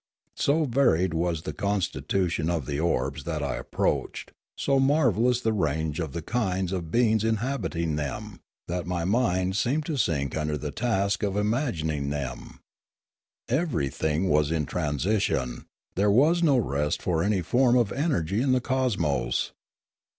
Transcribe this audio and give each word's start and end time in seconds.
So 0.35 0.65
varied 0.65 1.13
was 1.13 1.43
the 1.43 1.53
con 1.53 1.79
stitution 1.79 2.49
of 2.49 2.65
the 2.65 2.79
orbs 2.79 3.23
that 3.25 3.43
I 3.43 3.57
approached, 3.57 4.31
so 4.57 4.79
marvellous 4.79 5.41
the 5.41 5.53
range 5.53 5.99
of 5.99 6.11
the 6.13 6.23
kinds 6.23 6.71
of 6.71 6.89
beings 6.89 7.23
inhabiting 7.23 7.97
them, 7.97 8.39
that 8.67 8.87
my 8.87 9.05
mind 9.05 9.55
seemed 9.57 9.85
to 9.85 9.97
sink 9.97 10.35
under 10.35 10.57
the 10.57 10.71
task 10.71 11.21
of 11.21 11.37
imagining 11.37 12.09
them. 12.09 12.61
Everything 13.47 14.27
was 14.27 14.49
in 14.49 14.65
transition, 14.65 15.65
there 15.93 16.09
was 16.09 16.41
no 16.41 16.57
rest 16.57 16.99
for 16.99 17.21
any 17.21 17.43
form 17.43 17.77
of 17.77 17.91
energy 17.91 18.41
in 18.41 18.53
the 18.53 18.59
cosmos. 18.59 19.51